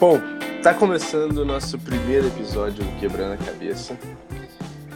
[0.00, 0.20] Bom,
[0.62, 3.98] tá começando o nosso primeiro episódio do Quebrando a Cabeça.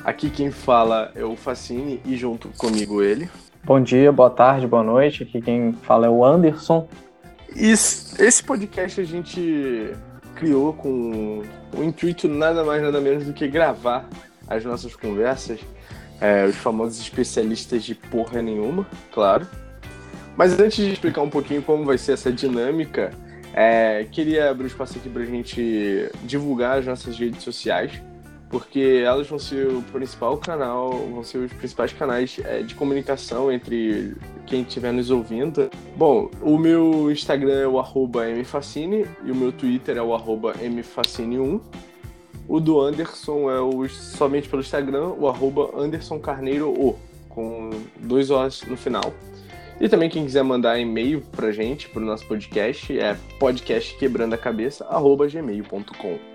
[0.05, 3.29] Aqui quem fala é o Facine e junto comigo ele.
[3.65, 5.25] Bom dia, boa tarde, boa noite.
[5.25, 6.89] Aqui quem fala é o Anderson.
[7.57, 9.93] E esse podcast a gente
[10.37, 11.43] criou com
[11.77, 14.09] o intuito nada mais nada menos do que gravar
[14.47, 15.59] as nossas conversas,
[16.21, 19.49] é, os famosos especialistas de porra nenhuma, claro.
[20.37, 23.11] Mas antes de explicar um pouquinho como vai ser essa dinâmica,
[23.55, 27.93] é, queria abrir um espaço aqui para a gente divulgar as nossas redes sociais,
[28.49, 33.51] porque elas vão ser o principal canal, vão ser os principais canais é, de comunicação
[33.51, 34.15] entre
[34.47, 35.71] quem estiver nos ouvindo.
[35.97, 37.81] Bom, o meu Instagram é o
[38.41, 41.61] mfacine e o meu Twitter é o arroba mfacine1.
[42.49, 48.31] O do Anderson é o, somente pelo Instagram, o arroba Anderson Carneiro O, com dois
[48.31, 49.15] O's no final.
[49.81, 56.33] E também quem quiser mandar e-mail pra gente, pro nosso podcast, é podcastquebrandacabeça.gmail.com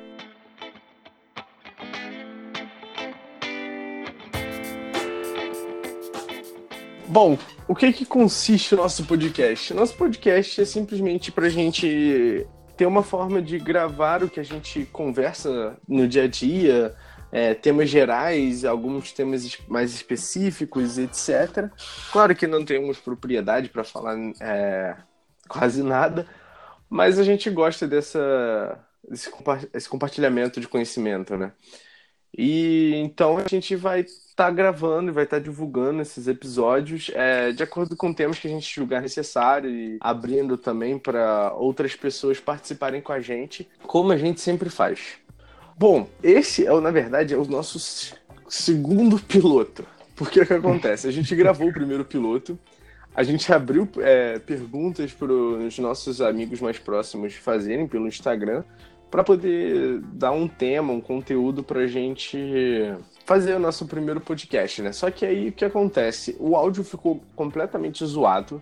[7.09, 9.73] Bom, o que que consiste o nosso podcast?
[9.73, 14.85] Nosso podcast é simplesmente pra gente ter uma forma de gravar o que a gente
[14.91, 16.93] conversa no dia a dia,
[17.37, 21.69] é, temas gerais, alguns temas mais específicos, etc.
[22.11, 24.95] Claro que não temos propriedade para falar é,
[25.47, 26.27] quase nada,
[26.89, 29.31] mas a gente gosta dessa, desse
[29.71, 31.51] esse compartilhamento de conhecimento, né?
[32.35, 37.11] E então a gente vai estar tá gravando e vai estar tá divulgando esses episódios
[37.13, 41.95] é, de acordo com temas que a gente julgar necessário e abrindo também para outras
[41.95, 45.19] pessoas participarem com a gente, como a gente sempre faz.
[45.79, 48.15] Bom, esse é, na verdade, é o nosso
[48.49, 49.85] segundo piloto.
[50.15, 51.07] Porque o que acontece?
[51.07, 52.57] A gente gravou o primeiro piloto,
[53.13, 58.63] a gente abriu é, perguntas para os nossos amigos mais próximos fazerem pelo Instagram
[59.11, 62.91] para poder dar um tema, um conteúdo para a gente
[63.23, 64.91] fazer o nosso primeiro podcast, né?
[64.91, 66.35] Só que aí o que acontece?
[66.39, 68.59] O áudio ficou completamente zoado,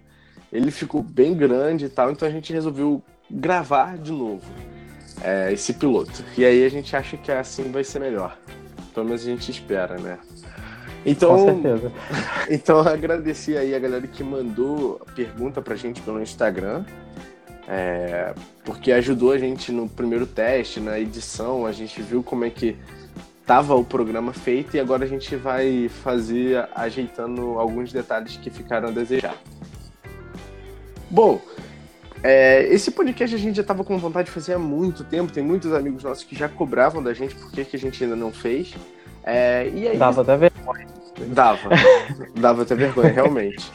[0.51, 4.43] ele ficou bem grande e tal, então a gente resolveu gravar de novo
[5.21, 6.23] é, esse piloto.
[6.37, 8.37] E aí a gente acha que assim vai ser melhor.
[8.93, 10.17] Pelo menos a gente espera, né?
[11.05, 11.91] Então, Com certeza.
[12.49, 16.83] Então agradecer aí a galera que mandou pergunta pra gente pelo Instagram.
[17.67, 18.33] É,
[18.63, 22.77] porque ajudou a gente no primeiro teste, na edição, a gente viu como é que
[23.45, 28.89] tava o programa feito e agora a gente vai fazer ajeitando alguns detalhes que ficaram
[28.89, 29.35] a desejar.
[31.09, 31.39] Bom,
[32.25, 35.31] é, esse podcast a gente já estava com vontade de fazer há muito tempo.
[35.31, 38.31] Tem muitos amigos nossos que já cobravam da gente por que a gente ainda não
[38.31, 38.73] fez.
[39.23, 40.87] É, e aí, Dava até vergonha.
[41.27, 41.69] Dava.
[42.35, 43.71] Dava até vergonha, realmente.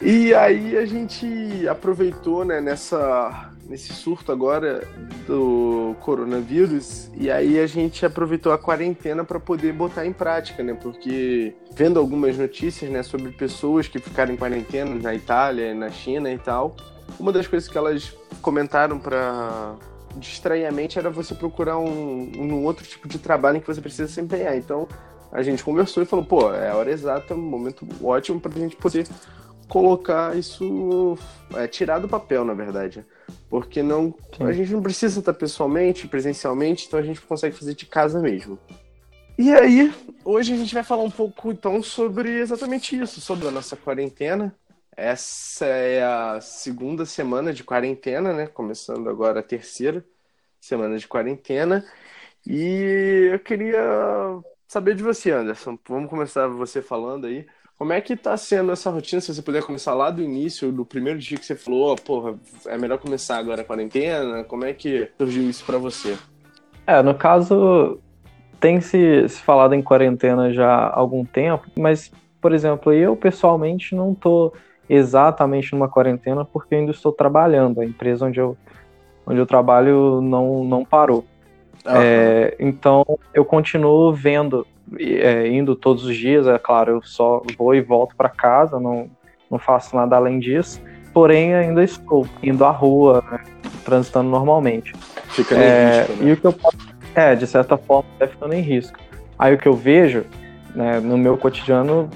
[0.00, 4.82] E aí a gente aproveitou né, nessa, nesse surto agora
[5.24, 10.74] do coronavírus e aí a gente aproveitou a quarentena para poder botar em prática, né?
[10.74, 16.32] Porque vendo algumas notícias né, sobre pessoas que ficaram em quarentena na Itália, na China
[16.32, 16.76] e tal,
[17.18, 19.74] uma das coisas que elas comentaram para
[20.16, 23.80] distrair a mente era você procurar um, um outro tipo de trabalho em que você
[23.80, 24.56] precisa se empenhar.
[24.56, 24.88] Então
[25.30, 28.58] a gente conversou e falou, pô, é a hora exata, um momento ótimo para a
[28.58, 29.06] gente poder
[29.68, 31.18] colocar isso,
[31.54, 33.04] é, tirar do papel, na verdade.
[33.50, 37.86] Porque não, a gente não precisa estar pessoalmente, presencialmente, então a gente consegue fazer de
[37.86, 38.58] casa mesmo.
[39.38, 39.92] E aí,
[40.24, 44.54] hoje a gente vai falar um pouco então sobre exatamente isso, sobre a nossa quarentena,
[44.98, 48.48] essa é a segunda semana de quarentena, né?
[48.48, 50.04] Começando agora a terceira
[50.60, 51.84] semana de quarentena.
[52.44, 53.80] E eu queria
[54.66, 55.78] saber de você, Anderson.
[55.88, 57.46] Vamos começar você falando aí.
[57.78, 59.20] Como é que tá sendo essa rotina?
[59.20, 62.36] Se você puder começar lá do início, do primeiro dia que você falou, oh, porra,
[62.66, 64.42] é melhor começar agora a quarentena.
[64.42, 66.18] Como é que surgiu isso para você?
[66.88, 68.00] É, no caso,
[68.58, 73.94] tem se, se falado em quarentena já há algum tempo, mas, por exemplo, eu pessoalmente
[73.94, 74.52] não tô
[74.88, 77.80] exatamente numa quarentena porque eu ainda estou trabalhando.
[77.80, 78.56] A empresa onde eu,
[79.26, 81.24] onde eu trabalho não, não parou.
[81.86, 81.96] Uhum.
[81.96, 84.66] É, então eu continuo vendo,
[84.98, 86.46] é, indo todos os dias.
[86.46, 89.10] É claro, eu só vou e volto para casa, não,
[89.50, 90.80] não faço nada além disso.
[91.12, 93.40] Porém, ainda estou indo à rua, né,
[93.84, 94.94] transitando normalmente.
[95.30, 96.30] Fica é, risco, né?
[96.30, 96.54] E o que eu
[97.14, 98.98] é, de certa forma, está ficando em risco.
[99.38, 100.24] Aí o que eu vejo
[100.74, 102.08] né, no meu cotidiano,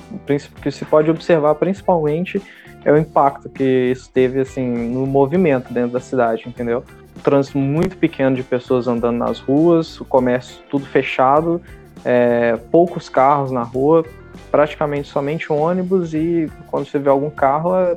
[0.62, 2.40] que se pode observar principalmente
[2.84, 6.84] é o impacto que isso teve assim no movimento dentro da cidade, entendeu?
[7.22, 11.60] trânsito muito pequeno de pessoas andando nas ruas, o comércio tudo fechado,
[12.04, 14.04] é, poucos carros na rua,
[14.50, 17.94] praticamente somente ônibus e quando você vê algum carro é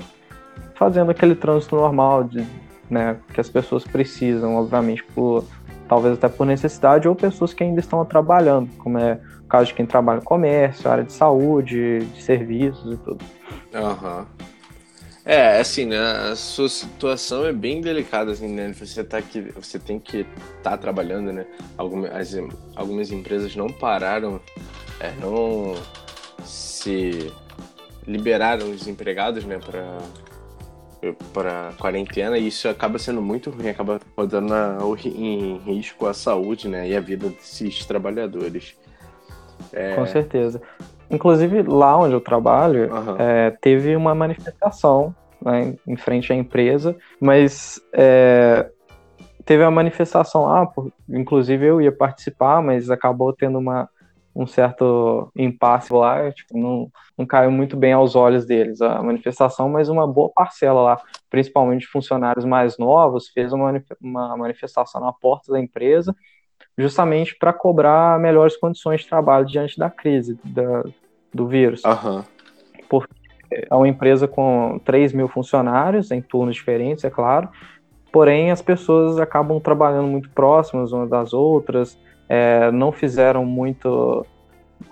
[0.75, 2.45] fazendo aquele trânsito normal de
[2.89, 3.17] né?
[3.33, 5.43] Que as pessoas precisam, obviamente, por
[5.87, 9.73] talvez até por necessidade, ou pessoas que ainda estão trabalhando, como é o caso de
[9.75, 13.23] quem trabalha em comércio, área de saúde, de serviços e tudo.
[13.73, 14.19] Aham.
[14.19, 14.54] Uhum.
[15.25, 15.97] É, assim, né?
[15.97, 18.71] A sua situação é bem delicada, assim, né?
[18.73, 20.19] Você tá aqui, você tem que
[20.57, 21.47] estar tá trabalhando, né?
[21.75, 22.35] Algumas, as,
[22.75, 24.39] algumas empresas não pararam,
[24.99, 25.73] é, não
[26.43, 27.33] se
[28.07, 29.97] liberaram os empregados, né, para
[31.31, 34.51] para quarentena e isso acaba sendo muito ruim, acaba botando
[35.05, 38.75] em risco a saúde, né, e a vida desses trabalhadores.
[39.71, 39.93] É...
[39.93, 40.59] Com certeza.
[41.09, 43.15] Inclusive lá onde eu trabalho, uhum.
[43.17, 48.69] é, teve uma manifestação né, em frente à empresa, mas é,
[49.45, 53.89] teve uma manifestação lá, por, inclusive eu ia participar, mas acabou tendo uma
[54.35, 59.69] um certo impasse lá, tipo, não, não caiu muito bem aos olhos deles a manifestação,
[59.69, 65.53] mas uma boa parcela lá, principalmente funcionários mais novos, fez uma, uma manifestação na porta
[65.53, 66.13] da empresa,
[66.77, 70.83] justamente para cobrar melhores condições de trabalho diante da crise da,
[71.33, 71.81] do vírus.
[71.83, 72.23] Uhum.
[72.89, 73.13] Porque
[73.51, 77.49] é uma empresa com 3 mil funcionários, em turnos diferentes, é claro,
[78.11, 84.25] porém as pessoas acabam trabalhando muito próximas umas das outras, é, não fizeram muito.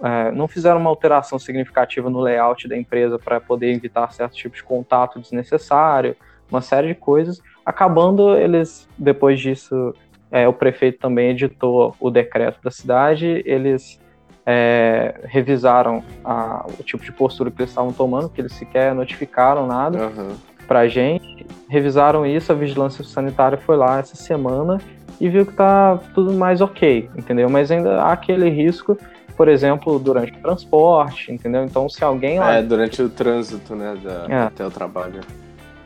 [0.01, 4.56] É, não fizeram uma alteração significativa no layout da empresa para poder evitar certo tipo
[4.56, 6.15] de contato desnecessário,
[6.50, 7.41] uma série de coisas.
[7.65, 9.94] Acabando, eles, depois disso,
[10.33, 14.01] é, o prefeito também editou o decreto da cidade, eles
[14.44, 19.68] é, revisaram a, o tipo de postura que eles estavam tomando, que eles sequer notificaram
[19.68, 20.35] nada uhum.
[20.68, 21.45] para a gente.
[21.69, 24.80] Revisaram isso, a vigilância sanitária foi lá essa semana
[25.21, 27.47] e viu que tá tudo mais ok, entendeu?
[27.47, 28.97] Mas ainda há aquele risco,
[29.38, 31.63] por exemplo, durante o transporte, entendeu?
[31.63, 32.56] Então, se alguém lá...
[32.56, 34.41] É, durante o trânsito, né, da, é.
[34.45, 35.21] até o trabalho.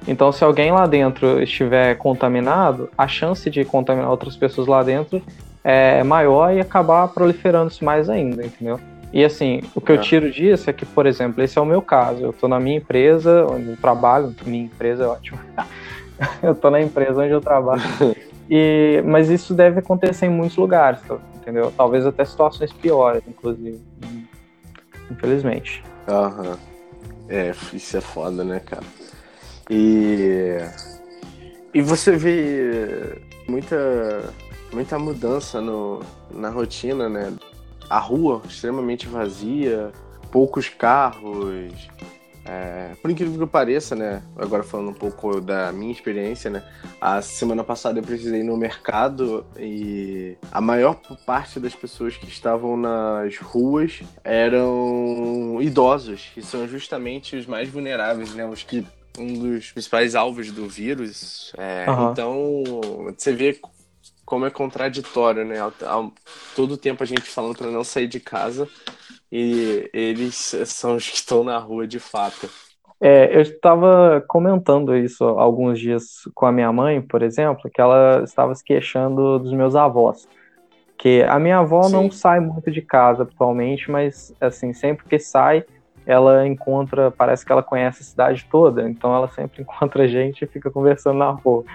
[0.07, 5.21] Então, se alguém lá dentro estiver contaminado, a chance de contaminar outras pessoas lá dentro
[5.63, 8.79] é maior e acabar proliferando-se mais ainda, entendeu?
[9.11, 9.95] E assim, o que é.
[9.95, 12.21] eu tiro disso é que, por exemplo, esse é o meu caso.
[12.23, 15.39] Eu estou na minha empresa, onde eu trabalho, minha empresa é ótimo.
[16.41, 17.81] eu estou na empresa onde eu trabalho.
[18.49, 21.01] E, mas isso deve acontecer em muitos lugares,
[21.35, 21.69] entendeu?
[21.75, 23.77] Talvez até situações piores, inclusive.
[25.11, 25.83] Infelizmente.
[26.07, 26.57] Aham.
[27.27, 28.85] É, isso é foda, né, cara?
[29.69, 30.57] E.
[31.73, 34.33] E você vê muita,
[34.73, 37.33] muita mudança no, na rotina, né?
[37.89, 39.91] A rua extremamente vazia,
[40.31, 41.87] poucos carros,
[42.47, 44.23] é, por incrível que pareça, né?
[44.37, 46.63] Agora falando um pouco da minha experiência, né?
[46.99, 52.27] A semana passada eu precisei ir no mercado e a maior parte das pessoas que
[52.27, 58.45] estavam nas ruas eram idosos, que são justamente os mais vulneráveis, né?
[58.45, 58.85] Os que
[59.17, 61.53] um dos principais alvos do vírus.
[61.57, 62.11] É, uhum.
[62.11, 62.63] Então,
[63.17, 63.59] você vê
[64.25, 65.55] como é contraditório, né?
[66.55, 68.67] todo tempo a gente falando para não sair de casa
[69.31, 72.49] e eles são os que estão na rua de fato.
[72.99, 78.23] É, eu estava comentando isso alguns dias com a minha mãe, por exemplo, que ela
[78.23, 80.27] estava se queixando dos meus avós.
[80.97, 81.93] Que a minha avó Sim.
[81.93, 85.63] não sai muito de casa atualmente, mas assim, sempre que sai,
[86.07, 90.47] ela encontra, parece que ela conhece a cidade toda, então ela sempre encontra gente e
[90.47, 91.65] fica conversando na rua.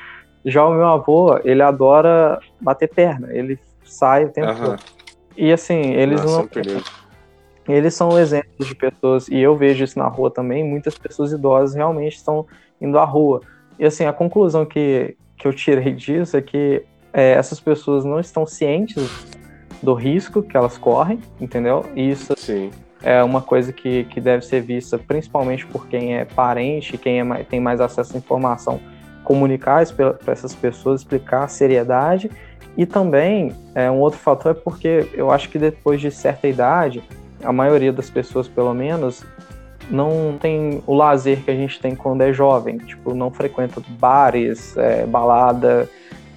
[0.45, 4.65] Já o meu avô, ele adora bater perna, ele sai o tempo uhum.
[4.71, 4.83] todo.
[5.37, 6.83] E assim, eles Nossa, não.
[7.69, 11.77] Eles são exemplos de pessoas, e eu vejo isso na rua também, muitas pessoas idosas
[11.77, 12.47] realmente estão
[12.81, 13.41] indo à rua.
[13.79, 18.19] E assim, a conclusão que, que eu tirei disso é que é, essas pessoas não
[18.19, 19.27] estão cientes
[19.83, 21.85] do risco que elas correm, entendeu?
[21.95, 22.71] E isso Sim.
[23.03, 27.45] É uma coisa que, que deve ser vista principalmente por quem é parente, quem é,
[27.45, 28.81] tem mais acesso à informação,
[29.25, 32.31] comunicar para essas pessoas, explicar a seriedade.
[32.77, 37.03] E também, é, um outro fator é porque eu acho que depois de certa idade,
[37.43, 39.25] a maioria das pessoas, pelo menos,
[39.91, 42.79] não tem o lazer que a gente tem quando é jovem.
[42.79, 45.89] Tipo, não frequenta bares, é, balada.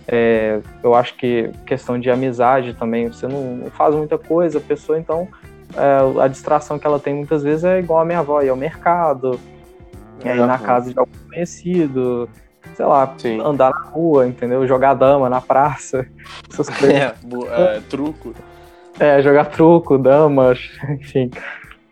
[0.07, 4.99] É, eu acho que questão de amizade também, você não faz muita coisa, a pessoa,
[4.99, 5.27] então,
[5.77, 8.55] é, a distração que ela tem muitas vezes é igual a minha avó, ir ao
[8.55, 9.39] mercado,
[10.23, 12.29] é, ir na casa de algum conhecido,
[12.75, 13.39] sei lá, Sim.
[13.41, 14.67] andar na rua, entendeu?
[14.67, 16.07] Jogar dama na praça,
[16.51, 17.01] essas coisas.
[17.01, 18.33] É, é, truco.
[18.99, 21.29] É, jogar truco, damas, enfim,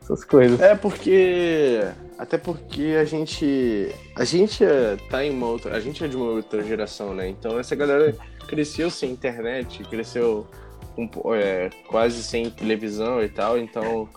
[0.02, 0.60] essas coisas.
[0.62, 1.82] É porque.
[2.18, 3.94] Até porque a gente.
[4.16, 5.76] A gente é, tá em uma outra.
[5.76, 7.28] A gente é de uma outra geração, né?
[7.28, 8.16] Então essa galera
[8.48, 10.48] cresceu sem internet, cresceu
[10.98, 13.58] um, é, quase sem televisão e tal.
[13.58, 14.08] Então.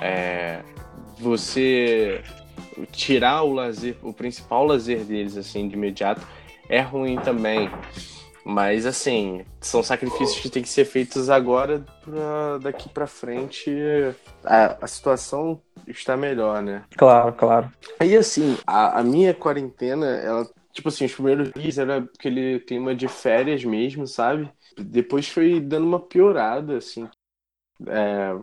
[0.00, 0.62] É,
[1.18, 2.22] você
[2.92, 6.26] tirar o lazer, o principal lazer deles, assim, de imediato,
[6.68, 7.70] é ruim também.
[8.44, 13.70] Mas, assim, são sacrifícios que têm que ser feitos agora pra daqui para frente
[14.42, 16.82] a, a, situação está melhor, né?
[16.96, 17.70] Claro, claro.
[18.00, 22.94] Aí, assim, a, a minha quarentena, ela, tipo assim, os primeiros dias era aquele clima
[22.94, 24.50] de férias mesmo, sabe?
[24.82, 27.08] Depois foi dando uma piorada, assim.
[27.86, 28.36] É...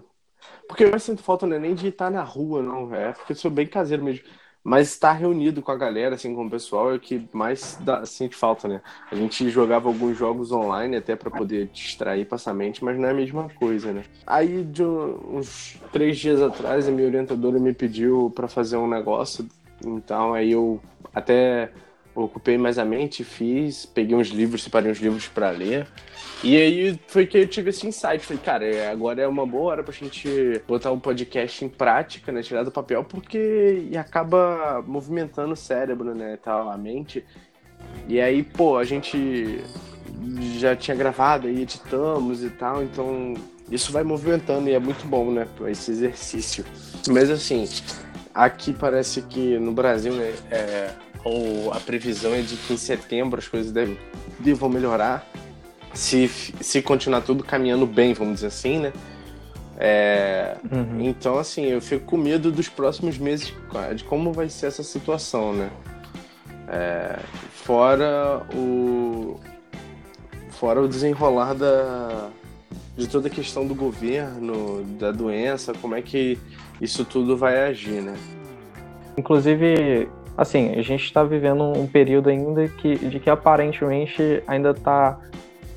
[0.68, 2.94] Porque eu sinto falta não é nem de estar na rua, não.
[2.94, 4.26] É porque eu sou bem caseiro mesmo.
[4.68, 8.04] Mas estar reunido com a galera, assim, com o pessoal, é o que mais dá,
[8.04, 8.82] sente falta, né?
[9.12, 13.08] A gente jogava alguns jogos online até para poder distrair, passar a mente, mas não
[13.08, 14.04] é a mesma coisa, né?
[14.26, 19.48] Aí, de uns três dias atrás, a minha orientadora me pediu para fazer um negócio,
[19.86, 20.82] então aí eu
[21.14, 21.72] até
[22.16, 25.88] ocupei mais a mente, fiz, peguei uns livros, separei uns livros para ler.
[26.44, 28.26] E aí foi que eu tive esse insight.
[28.26, 32.32] Falei, cara, é, agora é uma boa hora pra gente botar um podcast em prática,
[32.32, 32.42] né?
[32.42, 36.38] Tirar do papel, porque acaba movimentando o cérebro, né?
[36.42, 37.26] Tal, a mente.
[38.08, 39.62] E aí, pô, a gente
[40.58, 43.34] já tinha gravado e editamos e tal, então
[43.70, 45.48] isso vai movimentando e é muito bom, né?
[45.68, 46.64] Esse exercício.
[47.08, 47.68] Mas assim,
[48.34, 50.34] aqui parece que no Brasil, né?
[50.52, 50.92] É,
[51.26, 53.98] ou a previsão é de que em setembro as coisas devem,
[54.40, 55.28] devam melhorar.
[55.92, 58.94] Se, se continuar tudo caminhando bem, vamos dizer assim, né?
[59.78, 61.02] É, uhum.
[61.02, 63.52] Então, assim, eu fico com medo dos próximos meses
[63.96, 65.70] de como vai ser essa situação, né?
[66.68, 67.20] É,
[67.52, 69.40] fora o
[70.52, 72.30] fora o desenrolar da,
[72.96, 76.40] de toda a questão do governo, da doença, como é que
[76.80, 78.16] isso tudo vai agir, né?
[79.18, 85.18] Inclusive, assim, a gente está vivendo um período ainda que, de que aparentemente ainda está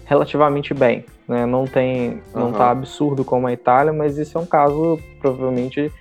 [0.05, 1.45] relativamente bem, né?
[1.45, 5.93] Não tem, não tá absurdo como a Itália, mas isso é um caso provavelmente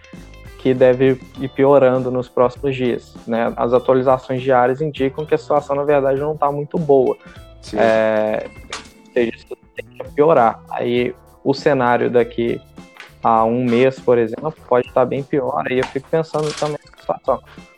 [0.60, 3.54] que deve ir piorando nos próximos dias, né?
[3.56, 7.18] As atualizações diárias indicam que a situação na verdade não está muito boa,
[7.62, 7.78] Sim.
[7.80, 8.48] é,
[9.06, 10.60] ou seja, isso tem que piorar.
[10.72, 12.60] Aí o cenário daqui
[13.24, 15.64] a um mês, por exemplo, pode estar bem pior.
[15.70, 16.80] Aí eu fico pensando também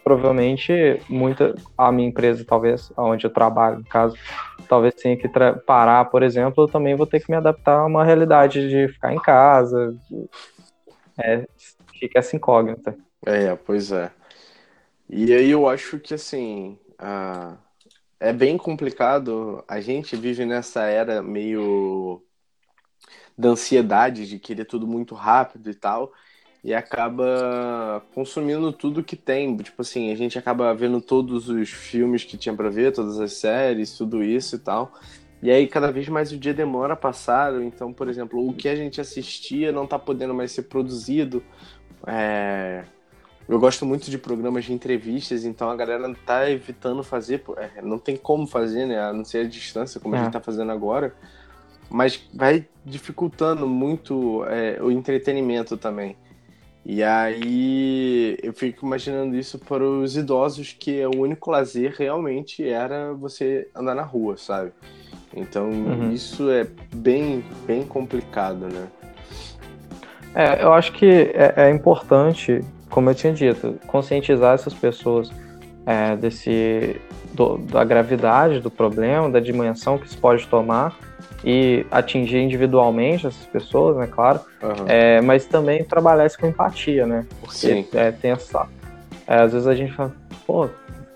[0.03, 4.15] provavelmente muita a minha empresa, talvez, onde eu trabalho, no caso,
[4.67, 5.29] talvez tenha que
[5.65, 9.13] parar, por exemplo, eu também vou ter que me adaptar a uma realidade de ficar
[9.13, 9.95] em casa.
[11.17, 11.47] É,
[11.99, 12.97] fica essa incógnita.
[13.25, 14.11] É, pois é.
[15.09, 17.57] E aí eu acho que assim, a...
[18.19, 19.63] é bem complicado.
[19.67, 22.23] A gente vive nessa era meio
[23.37, 26.11] da ansiedade de querer tudo muito rápido e tal
[26.63, 29.55] e acaba consumindo tudo que tem.
[29.57, 33.33] Tipo assim, a gente acaba vendo todos os filmes que tinha para ver, todas as
[33.33, 34.93] séries, tudo isso e tal.
[35.41, 37.61] E aí cada vez mais o dia demora a passar.
[37.61, 41.41] Então, por exemplo, o que a gente assistia não tá podendo mais ser produzido.
[42.05, 42.83] É...
[43.47, 47.97] Eu gosto muito de programas de entrevistas, então a galera tá evitando fazer, é, não
[47.97, 48.99] tem como fazer, né?
[49.01, 50.19] A não ser a distância, como é.
[50.19, 51.15] a gente tá fazendo agora.
[51.89, 56.15] Mas vai dificultando muito é, o entretenimento também.
[56.85, 63.13] E aí eu fico imaginando isso para os idosos, que o único lazer realmente era
[63.13, 64.71] você andar na rua, sabe?
[65.35, 66.11] Então uhum.
[66.11, 68.87] isso é bem, bem complicado, né?
[70.33, 75.31] É, eu acho que é, é importante, como eu tinha dito, conscientizar essas pessoas
[75.85, 76.99] é, desse
[77.33, 80.97] do, da gravidade do problema, da dimensão que isso pode tomar
[81.43, 84.85] e atingir individualmente essas pessoas, né, claro, uhum.
[84.87, 87.25] é, mas também trabalhar isso com empatia, né?
[87.41, 88.67] Porque é, tem essa.
[89.25, 90.13] É, às vezes a gente fala,
[90.45, 90.67] pô,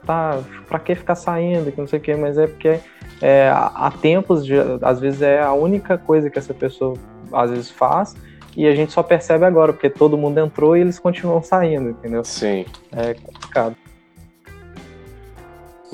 [0.06, 2.80] tá, pra que ficar saindo, que não sei o quê, mas é porque
[3.22, 6.96] é, há tempos, de, às vezes é a única coisa que essa pessoa
[7.32, 8.16] às vezes faz
[8.56, 12.24] e a gente só percebe agora, porque todo mundo entrou e eles continuam saindo, entendeu?
[12.24, 12.66] Sim.
[12.92, 13.76] É complicado.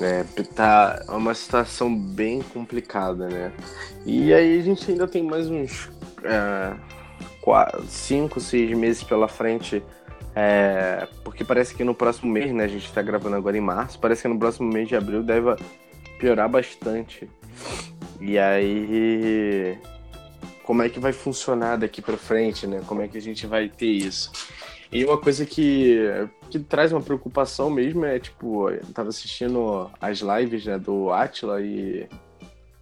[0.02, 0.24] É,
[0.56, 3.52] tá uma situação bem complicada, né?
[4.06, 5.90] E aí a gente ainda tem mais uns
[6.24, 6.74] é,
[7.42, 9.84] quatro, cinco, seis meses pela frente.
[10.36, 12.64] É, porque parece que no próximo mês, né?
[12.64, 15.56] A gente tá gravando agora em março, parece que no próximo mês de abril deve
[16.18, 17.30] piorar bastante.
[18.22, 19.78] E aí.
[20.70, 22.84] Como é que vai funcionar daqui para frente, né?
[22.86, 24.32] Como é que a gente vai ter isso?
[24.92, 25.98] E uma coisa que,
[26.48, 31.60] que traz uma preocupação mesmo é, tipo, eu tava assistindo as lives né, do Atila
[31.60, 32.08] e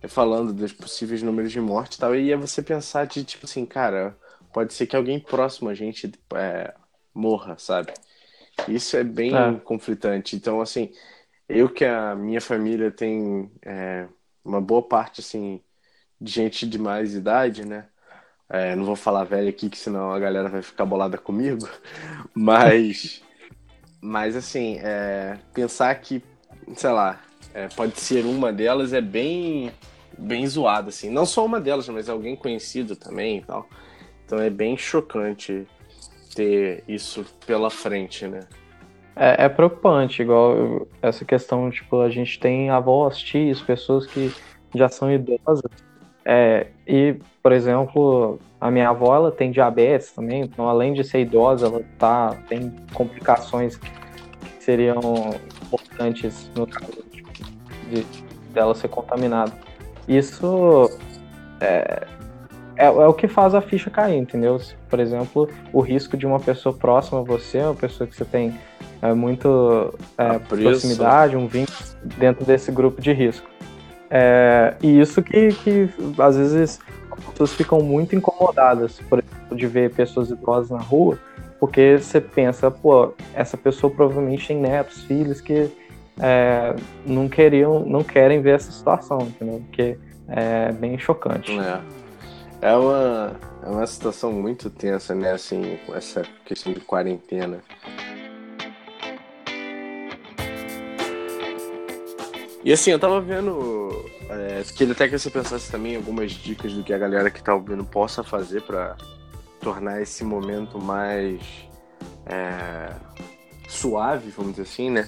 [0.09, 3.65] falando dos possíveis números de morte e tal, e é você pensar de, tipo assim,
[3.65, 4.17] cara,
[4.51, 6.73] pode ser que alguém próximo a gente é,
[7.13, 7.93] morra, sabe?
[8.67, 9.53] Isso é bem é.
[9.63, 10.35] conflitante.
[10.35, 10.91] Então, assim,
[11.47, 14.09] eu que a minha família tem é,
[14.43, 15.61] uma boa parte, assim,
[16.19, 17.85] de gente de mais idade, né?
[18.49, 21.67] É, não vou falar velho aqui, que senão a galera vai ficar bolada comigo.
[22.33, 23.21] Mas,
[23.99, 26.23] mas assim, é, pensar que,
[26.75, 27.19] sei lá,
[27.53, 29.71] é, pode ser uma delas, é bem,
[30.17, 31.09] bem zoada, assim.
[31.09, 33.67] Não só uma delas, mas alguém conhecido também e tal.
[34.23, 35.67] Então é bem chocante
[36.35, 38.41] ter isso pela frente, né?
[39.15, 44.31] É, é, preocupante, igual essa questão, tipo, a gente tem avós, tios, pessoas que
[44.75, 45.86] já são idosas.
[46.29, 51.21] É, e, por exemplo, a minha avó, ela tem diabetes também, então além de ser
[51.21, 53.89] idosa, ela tá, tem complicações que
[54.59, 54.99] seriam
[55.61, 57.01] importantes no caso
[57.89, 58.05] de,
[58.53, 59.53] dela ser contaminada.
[60.05, 60.91] Isso
[61.61, 62.05] é,
[62.75, 64.59] é, é, o que faz a ficha cair, entendeu?
[64.89, 68.53] Por exemplo, o risco de uma pessoa próxima a você, uma pessoa que você tem
[69.01, 71.77] é, muito é, proximidade, um vínculo
[72.17, 73.47] dentro desse grupo de risco.
[74.09, 76.79] É, e isso que, que às vezes
[77.11, 81.19] as pessoas ficam muito incomodadas, por exemplo, de ver pessoas idosas na rua,
[81.59, 85.69] porque você pensa, pô, essa pessoa provavelmente tem netos, filhos que
[86.19, 89.61] é, não queriam, não querem ver essa situação, entendeu?
[89.65, 89.97] Porque
[90.29, 91.57] é bem chocante.
[91.59, 91.81] É.
[92.59, 95.31] É uma, é uma situação muito tensa, né?
[95.31, 97.59] Assim, essa questão de quarentena.
[102.63, 103.86] E assim, eu tava vendo.
[104.29, 107.53] É, queria até que você pensasse também algumas dicas do que a galera que tá
[107.53, 108.97] ouvindo possa fazer para
[109.61, 111.41] tornar esse momento mais
[112.25, 112.93] é,
[113.67, 115.07] suave, vamos dizer assim, né?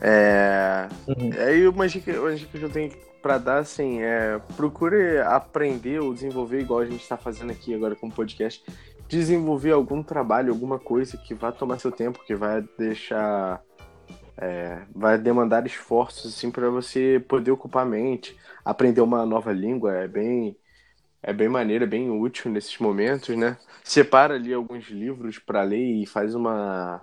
[0.00, 1.30] É, uhum.
[1.46, 6.14] Aí uma dica, uma dica que eu tenho para dar, assim, é procure aprender ou
[6.14, 8.64] desenvolver, igual a gente está fazendo aqui agora com o podcast,
[9.08, 13.60] desenvolver algum trabalho, alguma coisa que vai tomar seu tempo, que vai deixar.
[14.38, 19.94] É, vai demandar esforços assim para você poder ocupar a mente, aprender uma nova língua
[19.94, 20.56] é bem
[21.22, 23.56] é bem maneiro, é bem útil nesses momentos, né?
[23.82, 27.02] Separa ali alguns livros para ler e faz uma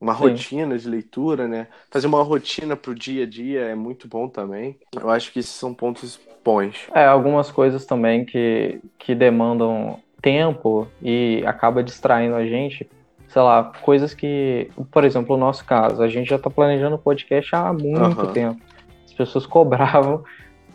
[0.00, 0.20] uma Sim.
[0.20, 1.68] rotina de leitura, né?
[1.88, 4.76] Fazer uma rotina pro dia a dia é muito bom também.
[4.92, 6.88] Eu acho que esses são pontos bons.
[6.92, 12.90] É, algumas coisas também que, que demandam tempo e acaba distraindo a gente.
[13.32, 16.98] Sei lá, coisas que, por exemplo, no nosso caso, a gente já tá planejando o
[16.98, 18.32] podcast há muito uhum.
[18.32, 18.60] tempo.
[19.04, 20.22] As pessoas cobravam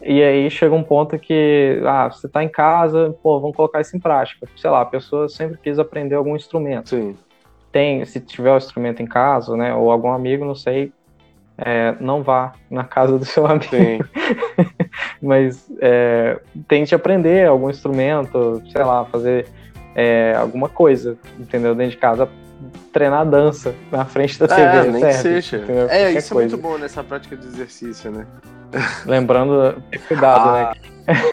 [0.01, 3.95] e aí chega um ponto que, ah, você tá em casa, pô, vamos colocar isso
[3.95, 4.47] em prática.
[4.55, 6.89] Sei lá, a pessoa sempre quis aprender algum instrumento.
[6.89, 7.15] Sim
[7.77, 10.91] tem, se tiver o instrumento em casa, né, ou algum amigo, não sei,
[11.57, 14.03] é, não vá na casa do seu amigo.
[15.21, 19.47] Mas é, tente aprender algum instrumento, sei lá, fazer
[19.95, 21.75] é, alguma coisa, entendeu?
[21.75, 22.29] Dentro de casa,
[22.97, 24.61] treinar dança na frente da TV.
[24.61, 25.57] É, nem serve, que seja.
[25.57, 25.83] Entendeu?
[25.83, 26.47] É, Qualquer isso coisa.
[26.47, 28.25] é muito bom nessa prática de exercício, né?
[29.05, 30.73] Lembrando, cuidado, né?
[31.07, 31.13] ah.
[31.13, 31.31] né?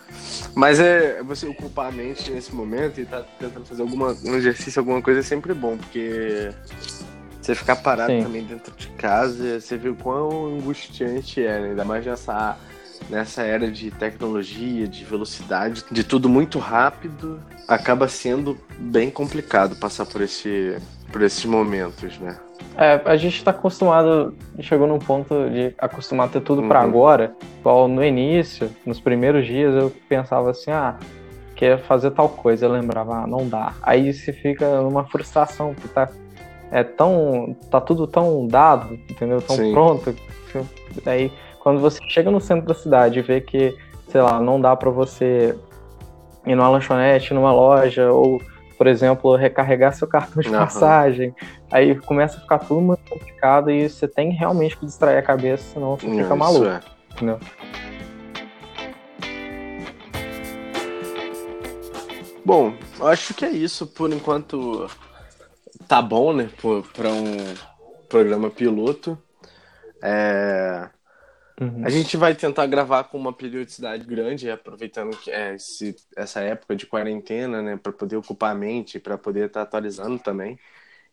[0.55, 4.79] Mas é você ocupar a mente nesse momento e tá tentando fazer alguma, um exercício,
[4.79, 6.51] alguma coisa é sempre bom, porque
[7.41, 8.23] você ficar parado Sim.
[8.23, 11.69] também dentro de casa, você vê o quão angustiante é, né?
[11.71, 12.57] ainda mais nessa,
[13.11, 20.07] nessa era de tecnologia, de velocidade, de tudo muito rápido, acaba sendo bem complicado passar
[20.07, 20.77] por, esse,
[21.15, 22.37] por esses momentos, né?
[22.77, 26.67] É, a gente está acostumado, chegou num ponto de acostumar a ter tudo uhum.
[26.67, 27.37] para agora.
[27.61, 30.97] Igual no início, nos primeiros dias, eu pensava assim, ah,
[31.55, 33.75] quer fazer tal coisa, eu lembrava, ah, não dá.
[33.81, 36.09] Aí você fica numa frustração, porque tá,
[36.73, 39.41] é tão, tá tudo tão dado, entendeu?
[39.41, 39.73] Tão Sim.
[39.73, 40.13] pronto.
[41.07, 43.73] Aí, quando você chega no centro da cidade e vê que,
[44.09, 45.57] sei lá, não dá para você
[46.45, 48.43] ir numa lanchonete, numa loja, ou
[48.85, 50.59] por exemplo, recarregar seu cartão de uhum.
[50.59, 51.35] passagem.
[51.71, 55.73] Aí começa a ficar tudo muito complicado e você tem realmente que distrair a cabeça,
[55.73, 56.67] senão você fica maluco.
[56.67, 56.81] É.
[57.11, 57.41] Entendeu?
[62.45, 63.87] Bom, acho que é isso.
[63.87, 64.87] Por enquanto
[65.89, 66.51] tá bom, né?
[66.93, 67.55] Para um
[68.07, 69.17] programa piloto.
[70.03, 70.91] É...
[71.61, 71.85] Uhum.
[71.85, 76.75] A gente vai tentar gravar com uma periodicidade grande, aproveitando que é esse, essa época
[76.75, 80.59] de quarentena, né, para poder ocupar a mente, para poder estar tá atualizando também.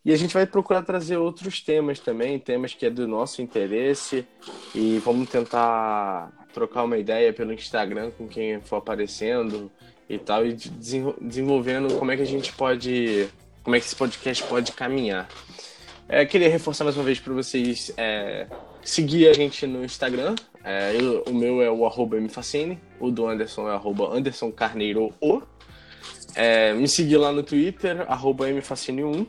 [0.03, 4.27] E a gente vai procurar trazer outros temas também, temas que é do nosso interesse,
[4.73, 9.71] e vamos tentar trocar uma ideia pelo Instagram com quem for aparecendo
[10.09, 13.29] e tal, e desenvolvendo como é que a gente pode,
[13.63, 15.29] como é que esse podcast pode caminhar.
[16.09, 18.47] É, queria reforçar mais uma vez para vocês é,
[18.83, 20.35] seguir a gente no Instagram.
[20.63, 25.13] É, eu, o meu é o arroba mfacine, o do Anderson é arroba Anderson Carneiro
[25.19, 25.41] o.
[26.35, 29.27] É, me seguir lá no Twitter, arroba mfacine1.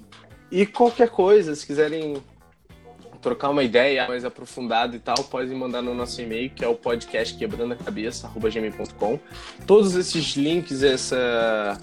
[0.50, 2.22] E qualquer coisa, se quiserem
[3.22, 6.74] trocar uma ideia mais aprofundada e tal, podem mandar no nosso e-mail, que é o
[6.74, 9.18] podcast quebrando a cabeça, arroba gmail.com.
[9.66, 11.78] Todos esses links, essa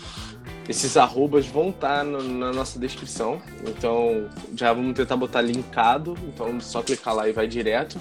[0.69, 3.41] esses arrobas vão estar tá na nossa descrição.
[3.67, 6.15] Então já vamos tentar botar linkado.
[6.27, 7.99] Então só clicar lá e vai direto.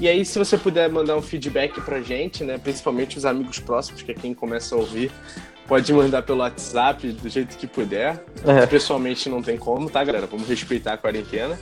[0.00, 2.58] E aí, se você puder mandar um feedback pra gente, né?
[2.58, 5.12] Principalmente os amigos próximos, que é quem começa a ouvir,
[5.68, 8.24] pode mandar pelo WhatsApp do jeito que puder.
[8.44, 8.66] É.
[8.66, 10.26] Pessoalmente não tem como, tá, galera?
[10.26, 11.56] Vamos respeitar a quarentena.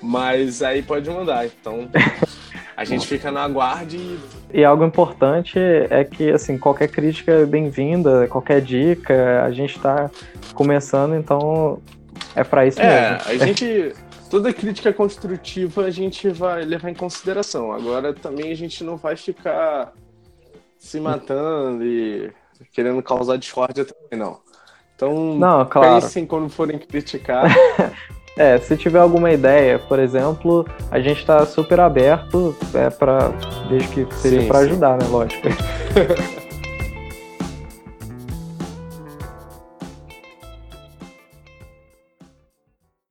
[0.00, 1.46] Mas aí pode mandar.
[1.46, 1.90] Então,
[2.78, 3.96] a gente fica no aguarde.
[3.96, 4.60] E...
[4.60, 10.08] e algo importante é que, assim, qualquer crítica é bem-vinda, qualquer dica, a gente está
[10.54, 11.82] começando, então
[12.36, 13.30] é para isso é, mesmo.
[13.30, 13.94] É, a gente.
[14.30, 17.72] Toda crítica construtiva a gente vai levar em consideração.
[17.72, 19.92] Agora também a gente não vai ficar
[20.78, 22.30] se matando e
[22.72, 24.38] querendo causar discórdia também, não.
[24.94, 26.00] Então, não, claro.
[26.00, 27.46] pensem quando forem criticar.
[28.38, 33.32] É, se tiver alguma ideia, por exemplo, a gente está super aberto é, para
[33.68, 35.06] desde que seria para ajudar, né?
[35.10, 35.48] Lógico.